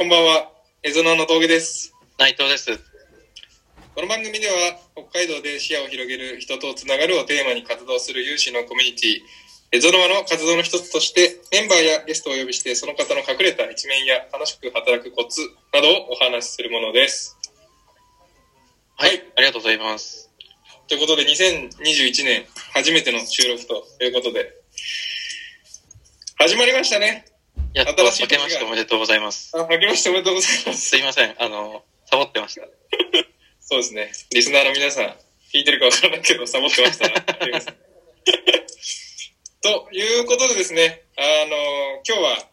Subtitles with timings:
[0.00, 0.48] こんばんは。
[0.82, 1.92] エゾナの峠です。
[2.16, 2.72] 内藤です。
[3.94, 9.20] この番組では、北海道で視野を広げる人とつながるをテーマに活動する有志のコミュニティ、
[9.72, 17.36] エゾノマの活動の一つとして、メンバーやゲストをお呼びして、その方の隠れた一面や楽しく働くコツなどをお話しするものです。
[18.96, 20.30] はい、はいありがとうございます。
[20.88, 24.50] ということで、2021年初めての収録ということで、
[26.38, 27.29] 始まりましたね。
[27.72, 29.52] やっと新しい明けましておめでとうございます。
[29.54, 30.88] あ、明けましておめでとうございます。
[30.88, 32.66] すいません、あの、サボってました。
[33.60, 34.10] そうですね。
[34.32, 35.16] リスナーの皆さん、
[35.52, 37.08] 聞いてるかわからないけど、サボってました。
[39.62, 42.48] ということでですね、あの、今日は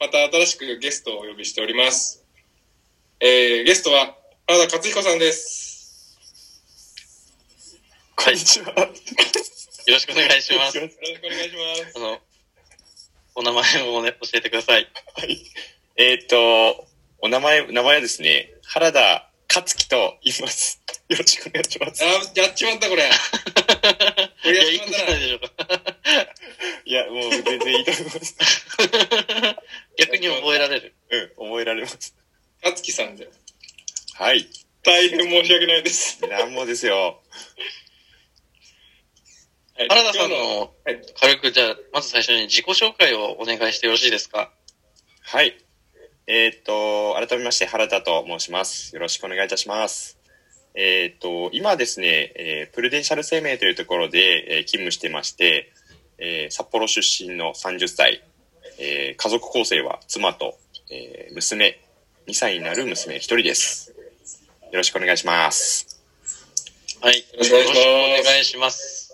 [0.00, 2.24] また新しくゲストをお呼びしております。
[3.20, 4.16] えー、ゲストは
[4.48, 6.18] 原田勝彦さんです。
[8.16, 8.72] はい、よちは。
[8.72, 8.90] よ
[9.94, 10.80] ろしくお願いします。
[10.80, 11.96] ろしくお願いします。
[11.96, 12.20] あの、
[13.38, 14.88] お名前をね、教えてください。
[15.14, 15.38] はい。
[15.94, 16.88] えーっと、
[17.20, 20.82] お名前、名前はですね、原田勝樹と言います。
[21.08, 22.04] よろしくお願いします。
[22.04, 23.08] あー、やっちまった、 これ。
[24.42, 25.16] これいや、っちまったな。
[25.18, 25.94] いでしょうか。
[26.84, 28.36] いや、もう全然いいと思います。
[29.98, 30.94] 逆に覚えられる。
[31.10, 32.14] うん、覚えられます。
[32.64, 33.28] 勝樹さんで。
[34.14, 34.48] はい。
[34.82, 36.26] 大変申し訳ないです。
[36.26, 37.22] なんもですよ。
[39.78, 40.36] はい原田さんの、
[40.84, 44.50] はい軽く、じゃあ、まず最初に自己紹介をお願いしてよろしいですか？
[45.22, 45.56] はい。
[46.26, 48.94] えーっと、改めまして原田と申します。
[48.94, 50.18] よろしくお願いいたします。
[50.74, 54.18] えーっと、今はですね、えープルデンシャル生命というところで、
[54.48, 55.72] えー勤務してまして、
[56.18, 58.22] えー札幌出身の30歳、
[58.78, 60.58] えー家族構成は妻と、
[60.90, 61.80] えー娘、
[62.26, 63.94] 2歳になる娘1人です。
[64.72, 66.02] よろしくお願いします。
[67.00, 67.18] はい。
[67.20, 69.08] よろしくお願いしますお願いします。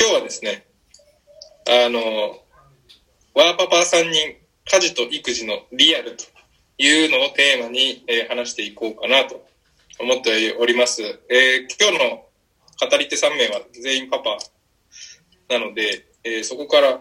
[0.00, 0.64] 今日はですね、
[1.68, 2.00] あの、
[3.34, 4.34] ワーパパ3人、
[4.64, 6.24] 家事と育児のリアルと
[6.78, 9.46] いうのをテーマに、えー話していこうかなと
[9.98, 11.02] 思っております。
[11.02, 12.24] えー今日の
[12.80, 14.38] 語り手3名は全員パパ
[15.50, 16.92] なので、えーそこから、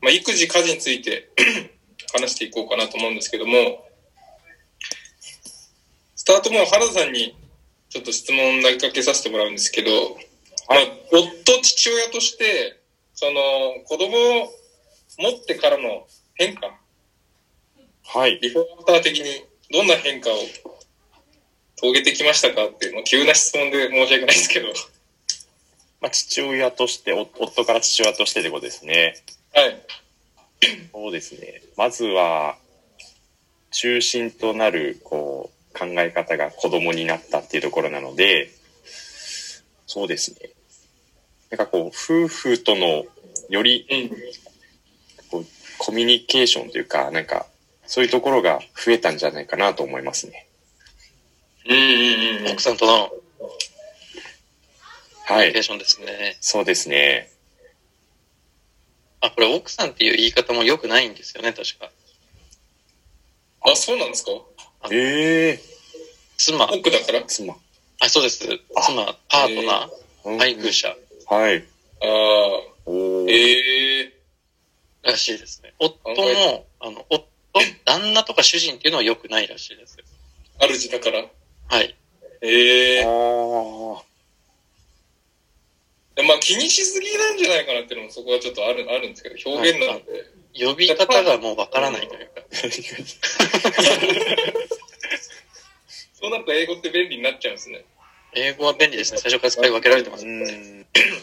[0.00, 1.30] まあ、育児、家事について
[2.14, 3.90] 話していこうかなと思うんですけども、
[6.14, 7.36] スタートも原田さんに
[7.88, 10.16] ちょっと質問投げかけさせてもらうんですけど、
[10.68, 10.78] まあ、
[11.12, 12.80] 夫、父親として、
[13.14, 13.40] その、
[13.84, 14.52] 子供を
[15.18, 16.78] 持ってからの変化、
[18.04, 18.38] はい。
[18.40, 20.34] ビフォーアフター的にどんな変化を
[21.76, 24.68] 遂げてきましたかっていう、まあ、急な質問で申し訳ないですけど。
[26.00, 29.22] まあ、父親として、お夫から父親としてってことですね。
[29.52, 29.82] はい。
[30.92, 31.62] そうですね。
[31.76, 32.58] まずは、
[33.70, 38.50] 中心となる、こう、考え方が子供になったっていうところなので、
[39.86, 40.50] そうですね。
[41.50, 43.04] なんかこう、夫婦との
[43.48, 44.08] よりうん。
[45.30, 45.46] こう
[45.78, 47.46] コミュニケーションというか、なんか、
[47.86, 50.46] そういうところが増えたんじゃないかなと思いますね。
[51.68, 51.80] うんう
[52.42, 53.08] んうん奥さんとの
[55.26, 55.62] コはいミュニケー。
[55.62, 56.36] ションですね。
[56.40, 57.30] そうですね。
[59.20, 61.90] あ、これ奥さんっていう言い方も良くないんですよね、確か。
[63.62, 64.30] あ、そうなんですか？
[64.92, 65.60] ええ
[66.36, 67.22] 妻、奥だから？
[67.24, 67.56] 妻。
[68.00, 68.46] あ、そうです。
[68.86, 70.94] 妻、パートナー、配偶者
[71.28, 71.64] はい。
[72.02, 72.90] ああ、
[73.28, 74.12] ええ
[75.02, 75.74] らしいですね。
[75.78, 77.28] 夫も、あの、夫、
[77.84, 80.04] 旦那とか主人っていうのは良くないらしいですよ。
[80.60, 81.24] 主だから。
[81.68, 81.96] はい。
[82.42, 84.02] ええあー
[86.16, 90.04] でまあ気にしすぎなんじゃないかなっていうのもそこはちょっとある、あるんですけど、表現なので。
[90.58, 92.40] 呼び方がもうわからないというか。
[96.14, 97.84] そうなると英語って便利になっちゃうんですね。
[98.32, 99.18] 英語は便利ですね。
[99.18, 100.85] 最初から使い分けられてますうね。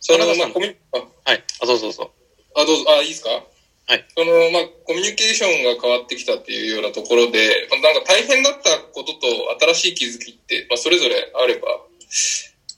[0.00, 0.98] そのまあコミュあ、
[1.30, 1.44] はい。
[1.60, 2.10] あ、そうそうそう。
[2.54, 3.30] あ、どうぞ、あ、いいですか？
[3.30, 4.04] はい。
[4.16, 11.80] その、まあ、コミュニケーションが変わってきたっていうようなところで、まあなんか大変だったことと新しい気づきって、まあ、それぞれあれば、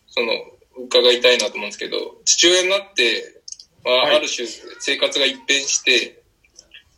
[0.08, 0.32] その、
[0.86, 3.40] 伺いたいなと思うんですけど、父親になって、
[3.84, 4.48] まあ、はいある種
[4.80, 6.22] 生活が一変して、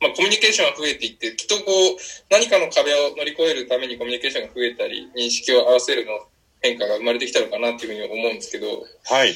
[0.01, 1.97] まあ、コミュニケーションが増えていって、きっとこう、
[2.31, 6.13] 何かの壁を乗り越えるためにコミュニケーションが増えたり、認識を合わせるの
[6.63, 9.35] 変化が生まれてきたのかなっていうふうに思うんですけど、はい。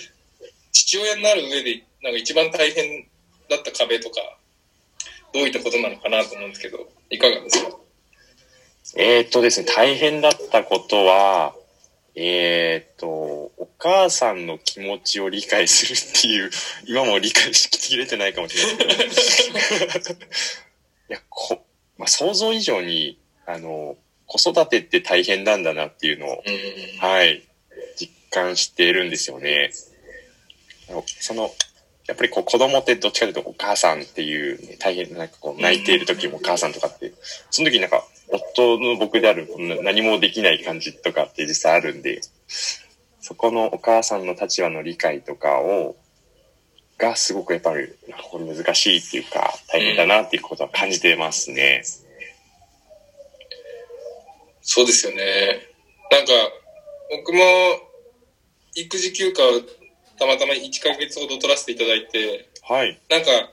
[0.73, 3.07] 父親になる上で、なんか一番大変
[3.49, 4.17] だった壁とか、
[5.33, 7.77] どういったことなのかなと思うんですけど、いかがですか？
[8.97, 11.55] えーっとですね、大変だったことは、
[12.17, 16.51] えーっと、お母さんの気持ちを理解するっていう、
[16.87, 20.19] 今も理解しきれてないかもしれないですけど。
[21.09, 21.65] いや、こ、
[21.99, 23.97] まあ、想像以上に、あの、
[24.31, 27.01] 子育てって大変なんだなっていうのを、うん。
[27.01, 27.43] はい、
[27.97, 29.73] 実感しているんですよね。
[31.21, 31.51] その、
[32.07, 37.13] やっぱりこう子供ってどっちかというとお母さんっていう、ね、大変なんかこう泣いている時もお母さんとかって、
[37.51, 42.21] その時なんか夫の僕であるな何もできない感じとかって実際あるんで、
[43.21, 45.97] そこのお母さんの立場の理解とかを、
[46.99, 47.89] がすごくやっぱり
[48.31, 51.83] これ難しいっていうか大変だなっていうことは感じてますね。
[54.73, 55.67] そうですよね。
[56.13, 56.33] なんか、
[57.11, 57.43] 僕も
[58.77, 59.61] 育児休暇を
[60.17, 63.03] たまたま1ヶ月ほど取らせていただいて、はい。
[63.11, 63.51] なんか、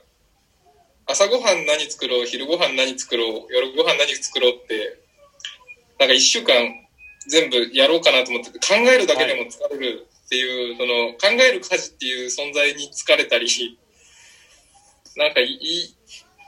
[1.06, 5.02] 朝ごはん何作ろう、昼ごはん何作ろう、夜ごはん何作ろうって、
[5.98, 6.54] なんか1週間
[7.28, 13.48] 全部やろうかなと思って考えるだけでも疲れるっていう、その考える家事っていう存在に疲れたり、
[15.16, 15.96] なんかいい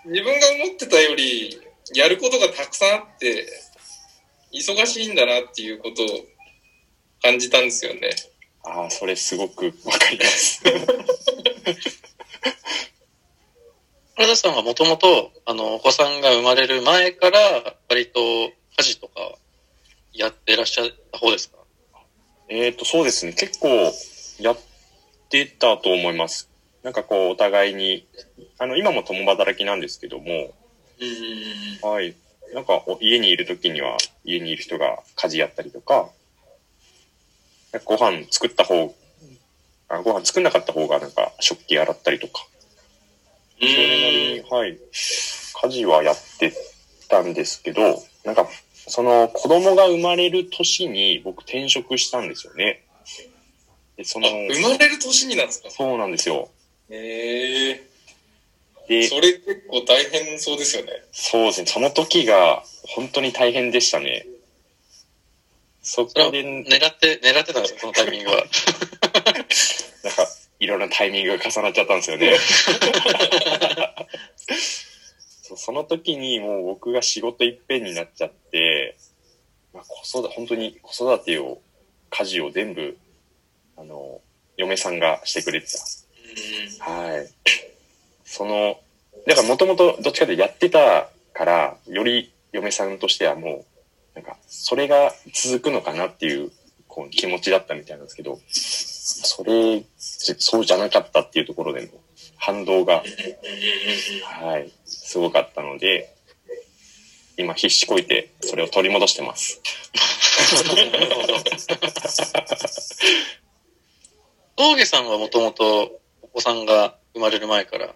[0.04, 1.60] 自分が思ってたより
[1.92, 3.48] やることがたくさんあって、
[4.52, 6.06] 忙しいんだなっていうことを
[7.22, 8.10] 感じたんですよね。
[8.64, 10.62] ああ、それすごくわかります。
[14.16, 18.20] 原田さんはもともと、あの、お子さんが生まれる前から、割と
[18.76, 19.38] 家事とか
[20.12, 21.56] やってらっしゃった方ですか？
[22.48, 23.32] えっ、と、そうですね。
[23.32, 23.68] 結構
[24.38, 24.58] やっ
[25.30, 26.50] てたと思います。
[26.82, 28.06] なんかこう、お互いに、
[28.58, 30.54] あの、今も共働きなんですけども、
[31.82, 31.90] うん。
[31.90, 32.14] はい。
[32.54, 36.10] なんか、お家にいる時には、家にいる人が家事やったりとか、
[37.84, 38.94] ご飯作った方、
[39.88, 42.46] あご飯作んなかった方がなんか食器洗ったりとか、
[43.58, 44.78] それなりに、はい。
[45.62, 46.52] 家事はやって
[47.08, 52.82] たんですけど、なんか、その子供が生まれる年に僕転職したんですよね。
[53.96, 55.70] で、そあの、生まれる年になんですか？
[55.70, 56.48] そうなんですよ。
[56.88, 57.89] へえ
[58.90, 60.90] で、それ結構大変そうですよね。
[61.12, 61.66] そうですね。
[61.68, 64.26] その時が本当に大変でしたね。
[65.80, 67.80] そこで、狙って、狙ってたんですか？
[67.82, 68.42] そのタイミングは。
[70.02, 70.26] なんか、
[70.58, 72.36] いろんなタイミングが重なっちゃったんですよね。
[75.56, 78.96] その時にもう僕が仕事いっぺんになっちゃって、
[79.72, 81.60] まあ、子育て、本当に子育てを、
[82.10, 82.98] 家事を全部、
[83.76, 84.20] あの、
[84.56, 85.68] 嫁さんがしてくれて
[86.78, 86.84] た。
[86.90, 87.28] はい。
[88.30, 88.78] その、
[89.26, 93.64] だからもともとどっちかというとやってたから、より嫁さんとしてはも
[94.14, 96.52] う、なんか、それが続くのかなっていう、
[96.86, 101.88] こう、気持ちだったみたいなんですけど、それ、そうじゃなかったっていうところでの
[102.36, 103.02] 反動が、
[104.22, 106.14] はい、すごかったので、
[107.36, 109.60] 今必死こいて、それを取り戻してます。
[114.56, 117.92] 峠さんはもともとお子さんが生まれる前から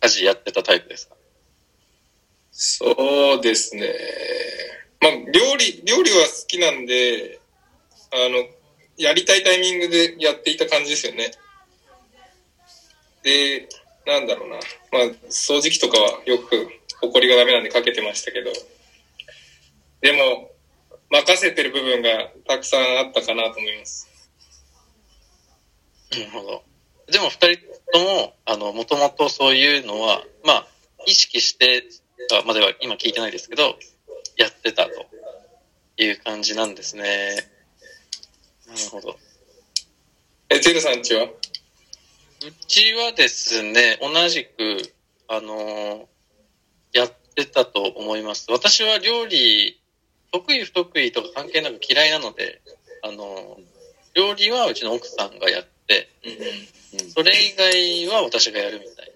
[0.00, 1.16] 家事やってたタイプですか？
[2.52, 3.94] そうですね。
[5.00, 7.40] まあ、料理、料理は好きなんで、
[8.12, 8.44] あの、
[8.96, 11.30] やりたいタイミングでやっていた感じですよね。
[13.22, 13.68] で、
[14.06, 14.56] なんだろうな。
[14.56, 16.68] まあ、掃除機とかはよく、
[17.00, 18.52] 埃がダメなんでかけてましたけど、
[20.02, 20.50] でも、
[21.08, 24.08] 任せてる部分がたくさんあったかなと思います。
[26.10, 26.69] なるほど。
[27.10, 27.62] でも二人
[27.92, 30.66] とも、あの、もともとそういうのは、まあ、
[31.06, 31.84] 意識して
[32.28, 33.76] たまでは今聞いてないですけど、
[34.36, 35.06] やってたと
[35.96, 37.02] いう感じなんですね。
[38.66, 39.16] なるほど。
[40.48, 41.24] え、テルさんちは？
[41.24, 41.30] う
[42.66, 44.94] ちはですね、同じく、
[45.28, 46.06] あのー
[46.92, 48.50] やってたと思います。
[48.50, 49.80] 私は料理、
[50.32, 52.60] 得意不得意とか関係なく嫌いなので、
[53.02, 53.70] あのー
[54.14, 56.08] 料理はうちの奥さんがやって、
[57.14, 59.12] それ以外は私がやるみたい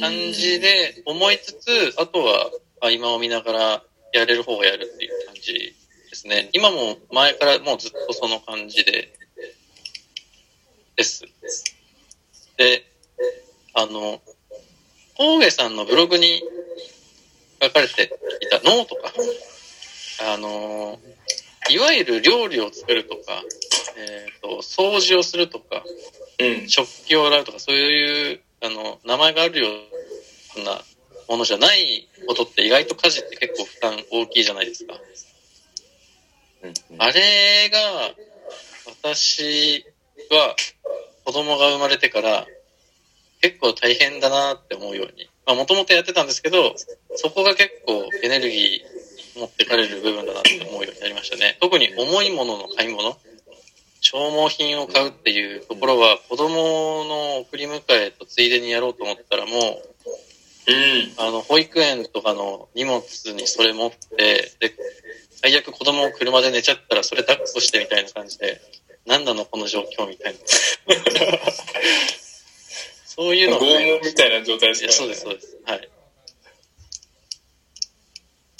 [0.00, 2.50] な感じで思いつつ、あとは
[2.80, 5.52] 合間を見ながらやれる方がやるっていう感じ
[6.10, 6.50] ですね。
[6.52, 9.12] 今も前からもうずっとその感じで、
[10.96, 11.24] です。
[12.56, 12.84] で、
[13.74, 14.20] あの、
[15.16, 16.42] 峠さんのブログに
[17.62, 18.04] 書かれて
[18.40, 19.12] いたノートか。
[20.32, 20.98] あの、
[21.70, 23.42] いわゆる料理を作るとか、
[23.96, 25.84] えっ、と、掃除をするとか、
[26.38, 26.68] うん。
[26.68, 29.68] 食器を洗うとか、そういう、あの、名前があるよ
[30.56, 30.82] うな
[31.28, 34.94] ものじゃないことって意外と家事って結構負担大きいじゃないですか。
[34.94, 38.14] うんあれが、
[39.02, 39.84] 私
[40.30, 40.56] は
[41.24, 42.46] 子供が生まれてから
[43.42, 45.28] 結構大変だなって思うように。
[45.46, 46.74] まあもともとやってたんですけど、
[47.16, 51.58] そこが結構エネルギー持ってかれる部分だなって思うようになりましたね。
[51.60, 53.18] 特に重いものの買い物、
[54.14, 56.52] 消耗品を買うっていうところは子供
[57.04, 59.52] の送り迎えとついでにやろうと思ったらもう、
[60.68, 61.26] うん。
[61.26, 63.02] あの、保育園とかの荷物
[63.34, 64.72] にそれ持って、で、
[65.32, 68.60] 最悪子供を車で寝ちゃったらそれ抱っこしてみたいな感じで、
[69.04, 70.38] 何なのこの状況みたいな。
[73.04, 75.58] そういうの拷問みたいな状態ですいや、そうです、そうです。
[75.64, 75.88] はい。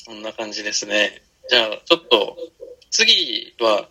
[0.04, 1.22] こんな感じですね。
[1.48, 2.36] じゃあ、ちょっと、
[2.90, 3.88] 次は、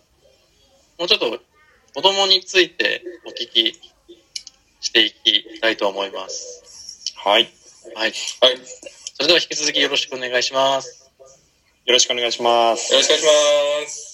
[0.98, 1.40] もうちょっと、
[1.94, 3.80] 子供についてお聞き
[4.80, 7.14] していきたいと思います。
[7.16, 7.48] はい。
[7.94, 8.12] はい。
[8.40, 8.58] はい。
[8.58, 8.58] よ
[9.14, 11.10] それでは引き続きよろしくお願いします。
[11.86, 12.92] よろしくお願いします。
[12.92, 13.26] ろしくお願いし
[13.84, 14.13] ます。